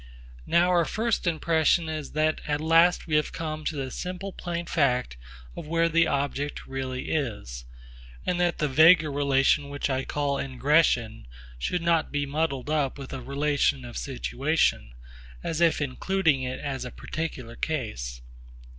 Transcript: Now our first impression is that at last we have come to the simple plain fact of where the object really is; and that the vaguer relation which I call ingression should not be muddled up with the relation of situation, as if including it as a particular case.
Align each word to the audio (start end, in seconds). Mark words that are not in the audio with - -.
Now 0.47 0.69
our 0.69 0.83
first 0.83 1.27
impression 1.27 1.87
is 1.87 2.13
that 2.13 2.41
at 2.47 2.59
last 2.59 3.05
we 3.05 3.17
have 3.17 3.31
come 3.31 3.63
to 3.65 3.75
the 3.75 3.91
simple 3.91 4.33
plain 4.33 4.65
fact 4.65 5.15
of 5.55 5.67
where 5.67 5.87
the 5.89 6.07
object 6.07 6.65
really 6.65 7.11
is; 7.11 7.65
and 8.25 8.39
that 8.41 8.57
the 8.57 8.67
vaguer 8.67 9.11
relation 9.11 9.69
which 9.69 9.91
I 9.91 10.03
call 10.03 10.37
ingression 10.37 11.25
should 11.59 11.83
not 11.83 12.11
be 12.11 12.25
muddled 12.25 12.71
up 12.71 12.97
with 12.97 13.11
the 13.11 13.21
relation 13.21 13.85
of 13.85 13.95
situation, 13.95 14.93
as 15.43 15.61
if 15.61 15.79
including 15.79 16.41
it 16.41 16.59
as 16.59 16.83
a 16.83 16.89
particular 16.89 17.55
case. 17.55 18.21